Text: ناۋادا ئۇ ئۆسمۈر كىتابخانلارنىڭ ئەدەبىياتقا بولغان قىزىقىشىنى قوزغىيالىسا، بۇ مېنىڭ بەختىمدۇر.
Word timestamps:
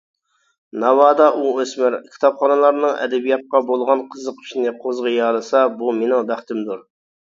ناۋادا 0.83 1.25
ئۇ 1.41 1.51
ئۆسمۈر 1.63 1.97
كىتابخانلارنىڭ 2.15 2.95
ئەدەبىياتقا 3.03 3.61
بولغان 3.69 4.01
قىزىقىشىنى 4.15 4.75
قوزغىيالىسا، 4.87 5.63
بۇ 5.83 5.97
مېنىڭ 6.01 6.27
بەختىمدۇر. 6.33 6.87